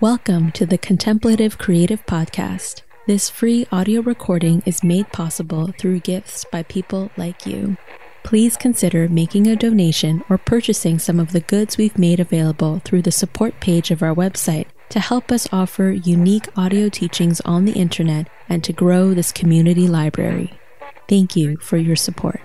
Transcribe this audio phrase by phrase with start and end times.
[0.00, 2.82] Welcome to the Contemplative Creative Podcast.
[3.06, 7.76] This free audio recording is made possible through gifts by people like you.
[8.22, 13.02] Please consider making a donation or purchasing some of the goods we've made available through
[13.02, 17.72] the support page of our website to help us offer unique audio teachings on the
[17.72, 20.58] internet and to grow this community library.
[21.08, 22.40] Thank you for your support.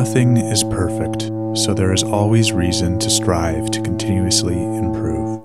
[0.00, 1.22] Nothing is perfect,
[1.56, 5.42] so there is always reason to strive to continuously improve.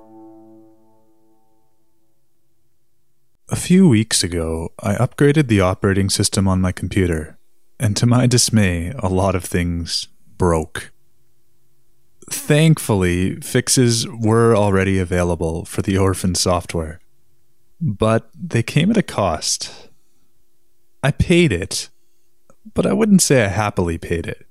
[3.48, 7.38] A few weeks ago, I upgraded the operating system on my computer,
[7.80, 10.92] and to my dismay, a lot of things broke.
[12.30, 17.00] Thankfully, fixes were already available for the orphan software,
[17.80, 19.90] but they came at a cost.
[21.02, 21.90] I paid it
[22.74, 24.46] but I wouldn't say I happily paid it.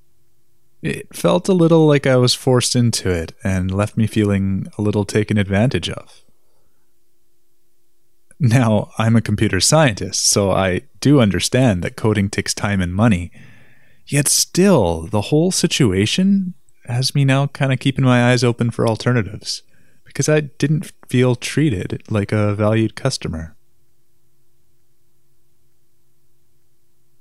[0.83, 4.83] It felt a little like I was forced into it and left me feeling a
[4.83, 6.22] little taken advantage of.
[8.38, 13.31] Now, I'm a computer scientist, so I do understand that coding takes time and money.
[14.06, 16.55] Yet still, the whole situation
[16.86, 19.62] has me now kind of keeping my eyes open for alternatives
[20.05, 23.56] because I didn't feel treated like a valued customer.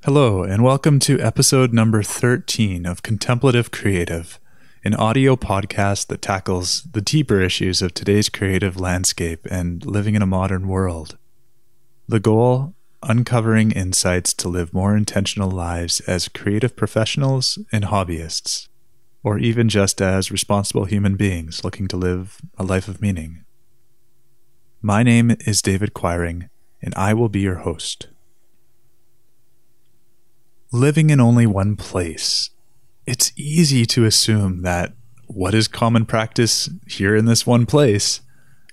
[0.05, 4.39] Hello, and welcome to episode number 13 of Contemplative Creative,
[4.85, 10.21] an audio podcast that tackles the deeper issues of today's creative landscape and living in
[10.21, 11.17] a modern world.
[12.07, 18.69] The goal uncovering insights to live more intentional lives as creative professionals and hobbyists,
[19.21, 23.43] or even just as responsible human beings looking to live a life of meaning.
[24.81, 26.49] My name is David Quiring,
[26.81, 28.07] and I will be your host
[30.71, 32.49] living in only one place,
[33.05, 34.93] it's easy to assume that
[35.27, 38.21] what is common practice here in this one place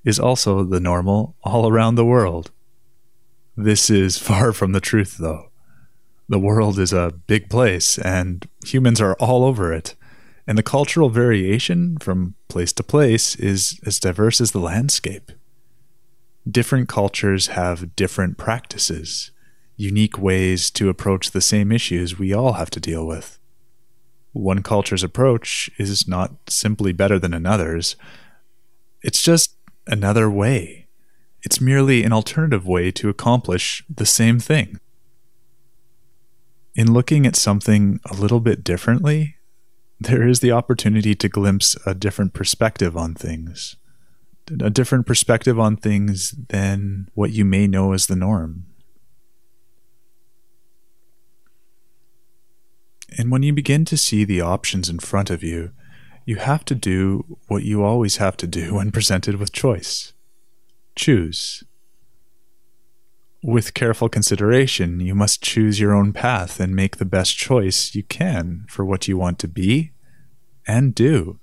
[0.04, 2.50] is also the normal all around the world.
[3.56, 5.50] This is far from the truth, though.
[6.28, 9.94] The world is a big place, and humans are all over it.
[10.46, 15.32] And the cultural variation from place to place is as diverse as the landscape.
[16.48, 19.32] Different cultures have different practices
[19.76, 23.38] unique ways to approach the same issues we all have to deal with.
[24.32, 27.96] One culture's approach is not simply better than another's,
[29.02, 29.56] it's just
[29.86, 30.88] another way.
[31.42, 34.80] It's merely an alternative way to accomplish the same thing.
[36.74, 39.36] In looking at something a little bit differently,
[40.00, 43.76] there is the opportunity to glimpse a different perspective on things,
[44.60, 48.66] a different perspective on things than what you may know as the norm.
[53.18, 55.70] And when you begin to see the options in front of you,
[56.24, 60.12] you have to do what you always have to do when presented with choice
[60.96, 61.62] choose.
[63.42, 68.02] With careful consideration, you must choose your own path and make the best choice you
[68.02, 69.92] can for what you want to be
[70.66, 71.38] and do.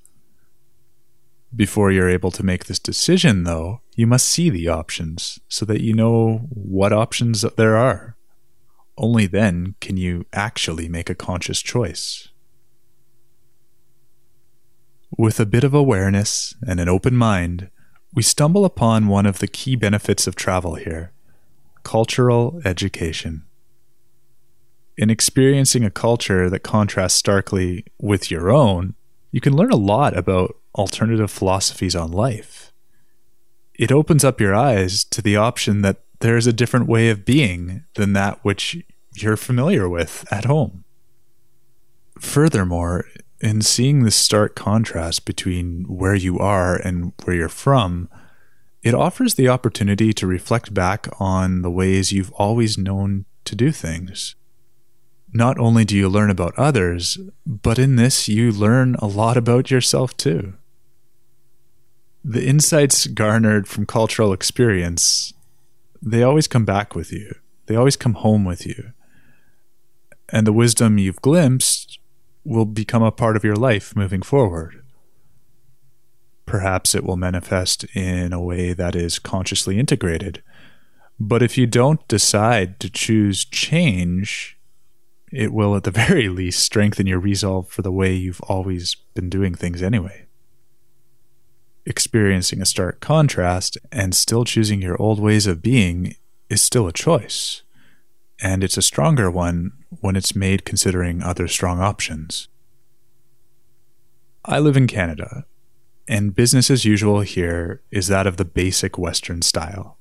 [1.56, 5.82] Before you're able to make this decision, though, you must see the options so that
[5.82, 8.18] you know what options there are.
[8.98, 12.30] Only then can you actually make a conscious choice.
[15.18, 17.70] With a bit of awareness and an open mind,
[18.14, 21.12] we stumble upon one of the key benefits of travel here
[21.84, 23.44] cultural education.
[24.98, 28.94] In experiencing a culture that contrasts starkly with your own,
[29.32, 32.72] you can learn a lot about alternative philosophies on life.
[33.74, 37.26] It opens up your eyes to the option that there is a different way of
[37.26, 38.78] being than that which
[39.14, 40.86] you're familiar with at home.
[42.18, 43.04] Furthermore,
[43.42, 48.08] in seeing this stark contrast between where you are and where you're from,
[48.82, 53.74] it offers the opportunity to reflect back on the ways you've always known to do
[53.74, 54.36] things.
[55.34, 59.70] Not only do you learn about others, but in this you learn a lot about
[59.70, 60.54] yourself too.
[62.24, 65.34] The insights garnered from cultural experience
[66.06, 67.34] they always come back with you.
[67.68, 68.92] They always come home with you.
[70.30, 72.00] And the wisdom you've glimpsed
[72.44, 74.84] will become a part of your life moving forward.
[76.46, 80.44] Perhaps it will manifest in a way that is consciously integrated.
[81.20, 84.58] But if you don't decide to choose change,
[85.32, 89.30] it will at the very least strengthen your resolve for the way you've always been
[89.30, 90.23] doing things anyway.
[91.86, 96.16] Experiencing a stark contrast and still choosing your old ways of being
[96.50, 97.64] is still a choice,
[98.42, 102.48] and it's a stronger one when it's made considering other strong options.
[104.46, 105.46] I live in Canada,
[106.08, 109.98] and business as usual here is that of the basic Western style.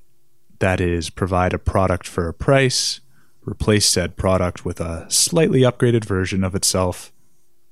[0.59, 3.01] That is, provide a product for a price,
[3.45, 7.11] replace said product with a slightly upgraded version of itself,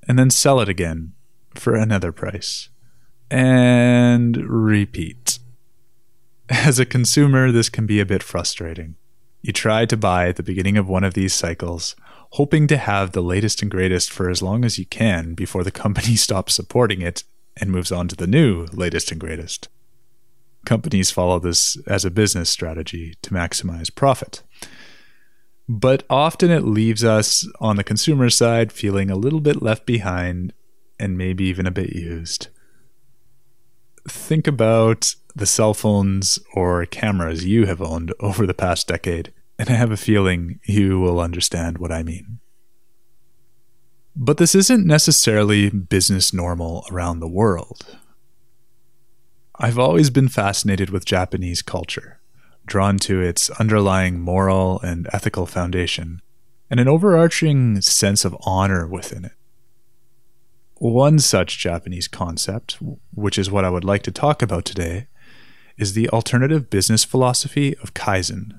[0.06, 1.14] and then sell it again
[1.54, 2.68] for another price.
[3.32, 5.38] And repeat.
[6.48, 8.96] As a consumer, this can be a bit frustrating.
[9.40, 11.96] You try to buy at the beginning of one of these cycles,
[12.32, 15.70] hoping to have the latest and greatest for as long as you can before the
[15.70, 17.24] company stops supporting it
[17.56, 19.68] and moves on to the new latest and greatest.
[20.66, 24.42] Companies follow this as a business strategy to maximize profit
[25.68, 30.52] but often it leaves us on the consumer side feeling a little bit left behind
[30.98, 32.48] and maybe even a bit used.
[34.08, 39.70] Think about the cell phones or cameras you have owned over the past decade, and
[39.70, 42.40] I have a feeling you will understand what I mean.
[44.14, 47.96] But this isn't necessarily business normal around the world.
[49.56, 52.20] I've always been fascinated with Japanese culture
[52.66, 56.22] drawn to its underlying moral and ethical foundation,
[56.70, 59.32] and an overarching sense of honor within it.
[60.82, 62.78] One such Japanese concept,
[63.14, 65.06] which is what I would like to talk about today,
[65.78, 68.58] is the alternative business philosophy of Kaizen.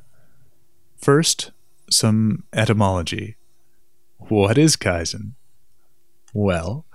[0.96, 1.52] First,
[1.90, 3.36] some etymology.
[4.20, 5.34] What is Kaizen?
[6.34, 6.86] Well,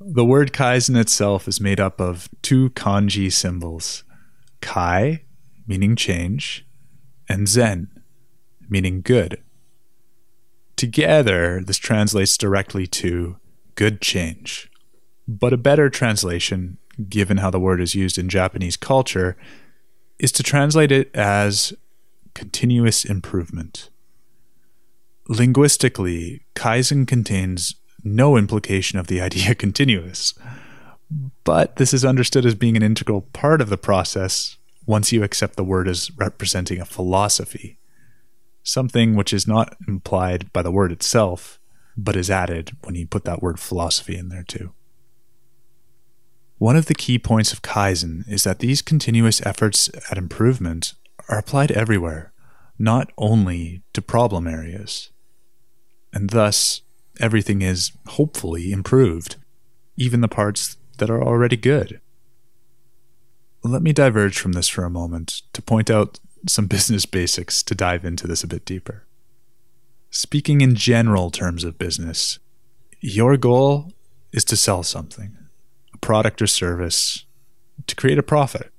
[0.00, 4.02] the word Kaizen itself is made up of two kanji symbols
[4.62, 5.24] Kai,
[5.66, 6.66] meaning change,
[7.28, 7.88] and Zen,
[8.66, 9.42] meaning good.
[10.76, 13.36] Together, this translates directly to
[13.74, 14.69] good change.
[15.30, 16.78] But a better translation,
[17.08, 19.36] given how the word is used in Japanese culture,
[20.18, 21.72] is to translate it as
[22.34, 23.90] continuous improvement.
[25.28, 30.34] Linguistically, Kaizen contains no implication of the idea continuous,
[31.44, 35.54] but this is understood as being an integral part of the process once you accept
[35.54, 37.78] the word as representing a philosophy,
[38.64, 41.60] something which is not implied by the word itself,
[41.96, 44.72] but is added when you put that word philosophy in there too.
[46.60, 50.92] One of the key points of Kaizen is that these continuous efforts at improvement
[51.30, 52.34] are applied everywhere,
[52.78, 55.08] not only to problem areas.
[56.12, 56.82] And thus,
[57.18, 59.36] everything is hopefully improved,
[59.96, 61.98] even the parts that are already good.
[63.64, 67.74] Let me diverge from this for a moment to point out some business basics to
[67.74, 69.06] dive into this a bit deeper.
[70.10, 72.38] Speaking in general terms of business,
[73.00, 73.94] your goal
[74.30, 75.38] is to sell something,
[76.00, 77.24] product or service,
[77.86, 78.72] to create a profit.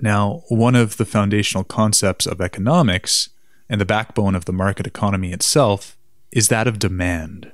[0.00, 3.30] Now, one of the foundational concepts of economics
[3.68, 5.96] and the backbone of the market economy itself
[6.32, 7.52] is that of demand.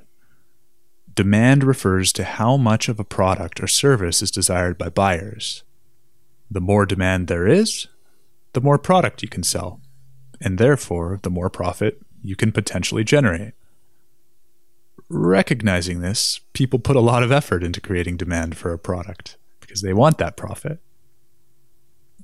[1.15, 5.63] Demand refers to how much of a product or service is desired by buyers.
[6.51, 7.87] The more demand there is,
[8.53, 9.81] the more product you can sell,
[10.41, 13.55] and therefore the more profit you can potentially generate.
[15.09, 19.81] Recognizing this, people put a lot of effort into creating demand for a product because
[19.81, 20.81] they want that profit.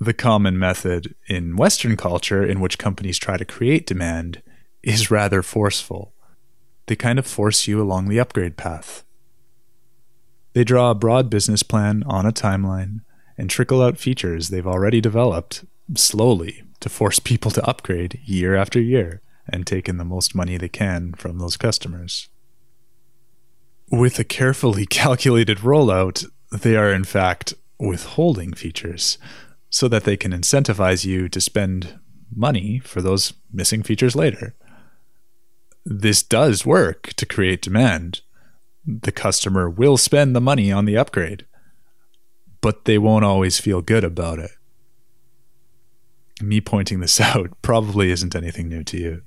[0.00, 4.42] The common method in Western culture in which companies try to create demand
[4.82, 6.12] is rather forceful.
[6.86, 9.04] They kind of force you along the upgrade path.
[10.54, 13.00] They draw a broad business plan on a timeline
[13.38, 18.80] and trickle out features they've already developed slowly to force people to upgrade year after
[18.80, 22.28] year and take in the most money they can from those customers.
[23.92, 29.18] With a carefully calculated rollout, they are in fact withholding features
[29.70, 32.00] so that they can incentivize you to spend
[32.34, 34.56] money for those missing features later.
[35.84, 38.22] This does work to create demand.
[38.84, 41.46] The customer will spend the money on the upgrade
[42.62, 44.52] but they won't always feel good about it.
[46.40, 49.22] Me pointing this out probably isn't anything new to you.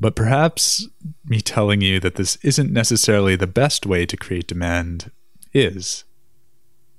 [0.00, 0.86] But perhaps
[1.24, 5.10] me telling you that this isn't necessarily the best way to create demand
[5.52, 6.04] is.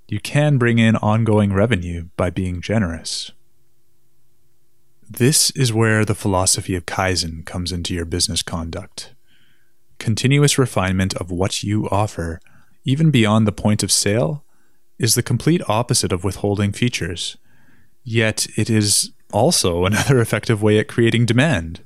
[0.07, 3.31] You can bring in ongoing revenue by being generous.
[5.09, 9.13] This is where the philosophy of Kaizen comes into your business conduct.
[9.97, 12.39] Continuous refinement of what you offer,
[12.83, 14.43] even beyond the point of sale,
[14.97, 17.37] is the complete opposite of withholding features.
[18.03, 21.81] Yet it is also another effective way at creating demand.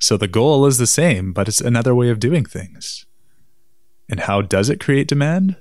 [0.00, 3.04] So the goal is the same, but it's another way of doing things.
[4.08, 5.56] And how does it create demand?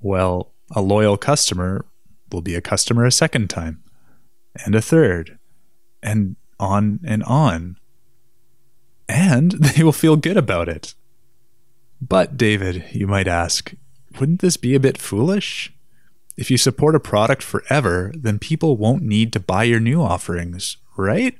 [0.00, 1.84] Well, a loyal customer
[2.32, 3.84] will be a customer a second time,
[4.64, 5.38] and a third,
[6.02, 7.76] and on and on.
[9.06, 10.94] And they will feel good about it.
[12.00, 13.74] But, David, you might ask,
[14.18, 15.72] wouldn't this be a bit foolish?
[16.36, 20.78] If you support a product forever, then people won't need to buy your new offerings,
[20.96, 21.38] right?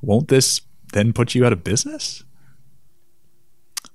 [0.00, 2.24] Won't this then put you out of business?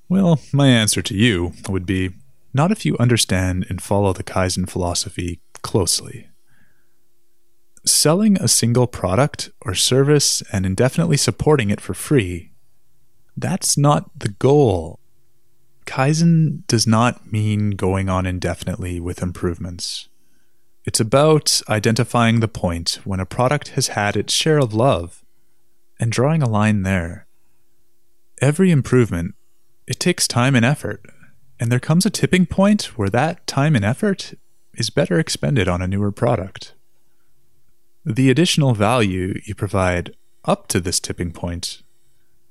[0.09, 2.11] Well, my answer to you would be
[2.53, 6.29] not if you understand and follow the Kaizen philosophy closely.
[7.85, 12.51] Selling a single product or service and indefinitely supporting it for free,
[13.35, 14.99] that's not the goal.
[15.85, 20.09] Kaizen does not mean going on indefinitely with improvements.
[20.85, 25.23] It's about identifying the point when a product has had its share of love
[25.99, 27.27] and drawing a line there.
[28.41, 29.35] Every improvement,
[29.87, 31.01] it takes time and effort,
[31.59, 34.33] and there comes a tipping point where that time and effort
[34.73, 36.73] is better expended on a newer product.
[38.05, 41.81] The additional value you provide up to this tipping point,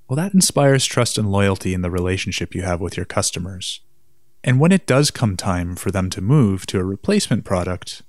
[0.09, 3.81] well, that inspires trust and loyalty in the relationship you have with your customers.
[4.45, 8.03] And when it does come time for them to move to a replacement product,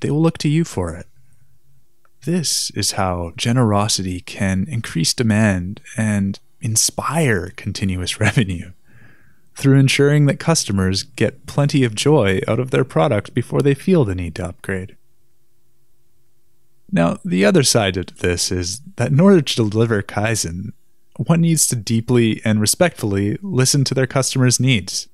[0.00, 1.06] they will look to you for it.
[2.24, 8.72] This is how generosity can increase demand and inspire continuous revenue
[9.56, 14.04] through ensuring that customers get plenty of joy out of their product before they feel
[14.04, 14.96] the need to upgrade.
[16.92, 20.72] Now, the other side of this is that in order to deliver Kaizen,
[21.16, 25.08] one needs to deeply and respectfully listen to their customers' needs.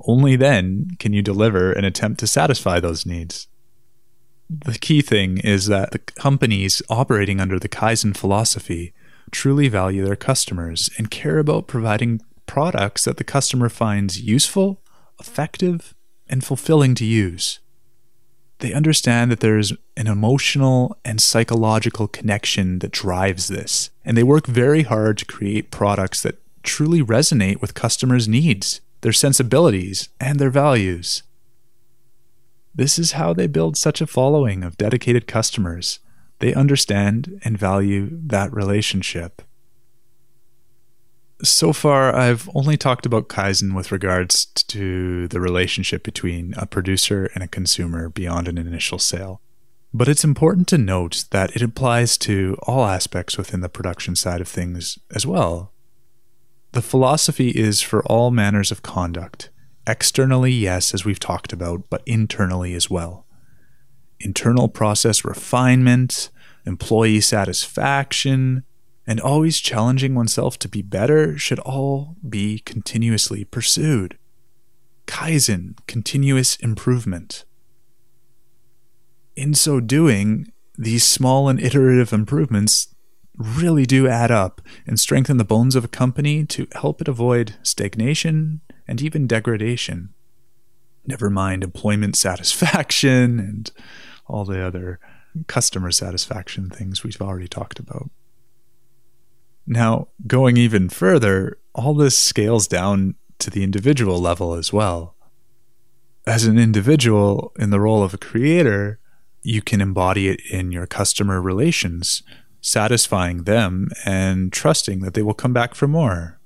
[0.00, 3.46] Only then can you deliver an attempt to satisfy those needs
[4.48, 8.94] the key thing is that the companies operating under the Kaizen philosophy
[9.30, 14.80] truly value their customers and care about providing products that the customer finds useful,
[15.20, 15.94] effective,
[16.28, 17.60] and fulfilling to use.
[18.60, 24.24] They understand that there is an emotional and psychological connection that drives this, and they
[24.24, 30.38] work very hard to create products that truly resonate with customers' needs, their sensibilities, and
[30.38, 31.22] their values.
[32.74, 35.98] This is how they build such a following of dedicated customers.
[36.38, 39.42] They understand and value that relationship.
[41.42, 47.30] So far, I've only talked about Kaizen with regards to the relationship between a producer
[47.34, 49.40] and a consumer beyond an initial sale.
[49.94, 54.40] But it's important to note that it applies to all aspects within the production side
[54.40, 55.72] of things as well.
[56.72, 59.48] The philosophy is for all manners of conduct,
[59.88, 63.24] Externally, yes, as we've talked about, but internally as well.
[64.20, 66.28] Internal process refinement,
[66.66, 68.64] employee satisfaction,
[69.06, 74.18] and always challenging oneself to be better should all be continuously pursued.
[75.06, 77.46] Kaizen, continuous improvement.
[79.36, 82.94] In so doing, these small and iterative improvements
[83.34, 87.54] really do add up and strengthen the bones of a company to help it avoid
[87.62, 90.14] stagnation and even degradation.
[91.06, 93.70] Never mind employment satisfaction and
[94.26, 94.98] all the other
[95.46, 98.10] customer satisfaction things we've already talked about.
[99.66, 105.14] Now, going even further, all this scales down to the individual level as well.
[106.26, 108.98] As an individual in the role of a creator,
[109.42, 112.22] you can embody it in your customer relations,
[112.60, 116.37] satisfying them and trusting that they will come back for more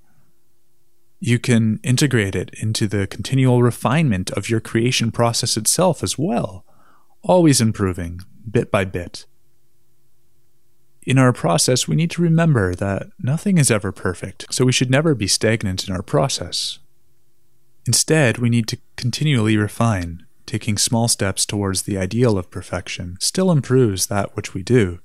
[1.24, 6.66] you can integrate it into the continual refinement of your creation process itself as well,
[7.22, 9.24] always improving bit by bit.
[11.04, 14.90] In our process, we need to remember that nothing is ever perfect, so we should
[14.90, 16.80] never be stagnant in our process.
[17.86, 23.52] Instead, we need to continually refine, taking small steps towards the ideal of perfection still
[23.52, 24.98] improves that which we do,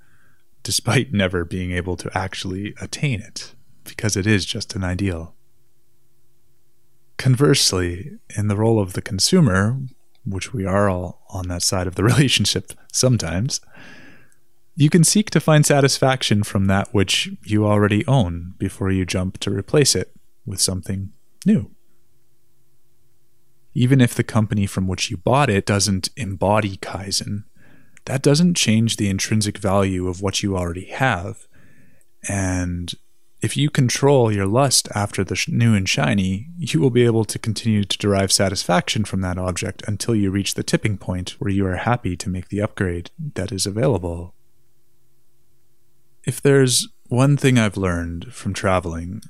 [0.63, 5.35] despite never being able to actually attain it, because it is just an ideal.
[7.17, 9.79] Conversely, in the role of the consumer,
[10.23, 13.59] which we are all on that side of the relationship sometimes,
[14.75, 19.39] you can seek to find satisfaction from that which you already own before you jump
[19.39, 21.11] to replace it with something
[21.45, 21.71] new.
[23.73, 27.45] Even if the company from which you bought it doesn't embody Kaizen,
[28.05, 31.47] that doesn't change the intrinsic value of what you already have.
[32.29, 32.93] And
[33.41, 37.37] if you control your lust after the new and shiny, you will be able to
[37.37, 41.65] continue to derive satisfaction from that object until you reach the tipping point where you
[41.67, 44.33] are happy to make the upgrade that is available.
[46.23, 49.21] If there's One thing I've learned from traveling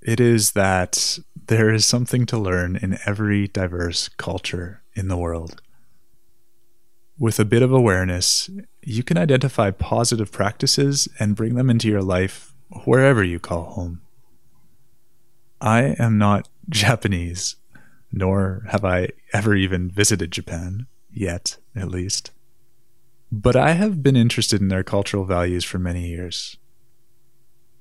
[0.00, 5.60] it is that there is something to learn in every diverse culture in the world.
[7.18, 8.50] With a bit of awareness,
[8.82, 12.51] you can identify positive practices and bring them into your life
[12.84, 14.02] wherever you call home.
[15.60, 17.56] I am not Japanese,
[18.10, 22.30] nor have I ever even visited Japan, yet at least.
[23.30, 26.56] But I have been interested in their cultural values for many years.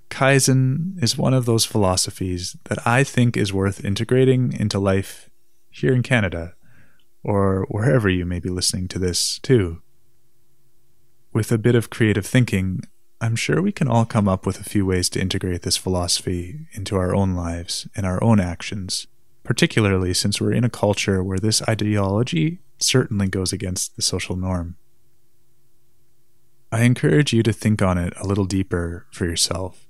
[0.10, 5.30] Kaizen is one of those philosophies that I think is worth integrating into life
[5.70, 6.54] here in Canada
[7.24, 9.82] or wherever you may be listening to this too.
[11.34, 12.82] With a bit of creative thinking,
[13.24, 16.66] I'm sure we can all come up with a few ways to integrate this philosophy
[16.74, 19.06] into our own lives and our own actions,
[19.44, 24.76] particularly since we're in a culture where this ideology certainly goes against the social norm.
[26.72, 29.86] I encourage you to think on it a little deeper for yourself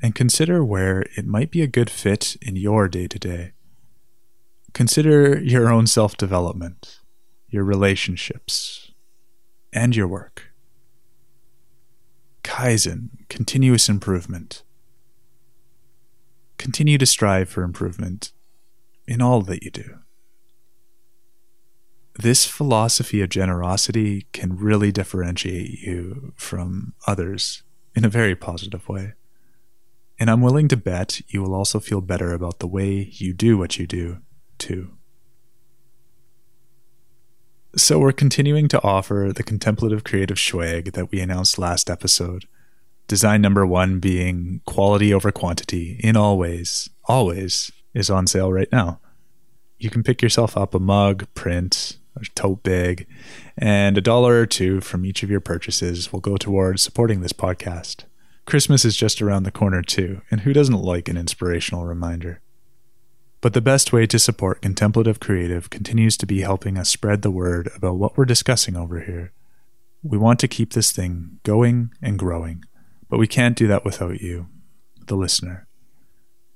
[0.00, 3.52] and consider where it might be a good fit in your day to day.
[4.74, 7.00] Consider your own self development,
[7.48, 8.92] your relationships,
[9.72, 10.45] and your work.
[12.46, 14.62] Kaizen, continuous improvement.
[16.58, 18.30] Continue to strive for improvement
[19.08, 19.98] in all that you do.
[22.16, 27.64] This philosophy of generosity can really differentiate you from others
[27.96, 29.14] in a very positive way.
[30.18, 33.58] And I'm willing to bet you will also feel better about the way you do
[33.58, 34.18] what you do,
[34.56, 34.95] too.
[37.78, 42.46] So, we're continuing to offer the contemplative creative swag that we announced last episode.
[43.06, 48.72] Design number one being quality over quantity in all ways, always, is on sale right
[48.72, 49.00] now.
[49.78, 53.06] You can pick yourself up a mug, print, or tote bag,
[53.58, 57.34] and a dollar or two from each of your purchases will go towards supporting this
[57.34, 58.04] podcast.
[58.46, 62.40] Christmas is just around the corner, too, and who doesn't like an inspirational reminder?
[63.46, 67.30] But the best way to support Contemplative Creative continues to be helping us spread the
[67.30, 69.32] word about what we're discussing over here.
[70.02, 72.64] We want to keep this thing going and growing,
[73.08, 74.48] but we can't do that without you,
[75.06, 75.68] the listener.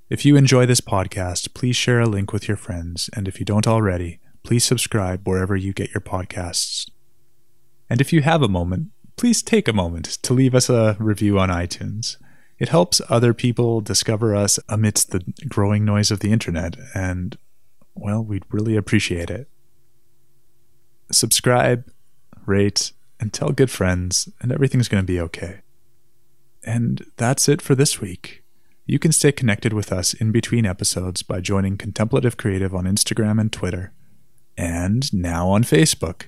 [0.09, 3.47] If you enjoy this podcast, please share a link with your friends, and if you
[3.47, 6.91] don't already, please subscribe wherever you get your podcasts.
[7.89, 11.39] And if you have a moment, please take a moment to leave us a review
[11.39, 12.17] on iTunes.
[12.61, 17.39] It helps other people discover us amidst the growing noise of the internet, and,
[17.95, 19.49] well, we'd really appreciate it.
[21.11, 21.91] Subscribe,
[22.45, 25.63] rate, and tell good friends, and everything's going to be okay.
[26.63, 28.45] And that's it for this week.
[28.85, 33.41] You can stay connected with us in between episodes by joining Contemplative Creative on Instagram
[33.41, 33.95] and Twitter,
[34.59, 36.25] and now on Facebook.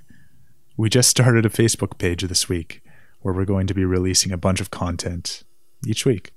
[0.79, 2.83] We just started a Facebook page this week
[3.21, 5.43] where we're going to be releasing a bunch of content
[5.87, 6.33] each week.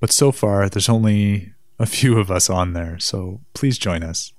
[0.00, 4.32] But so far, there's only a few of us on there, so please join us.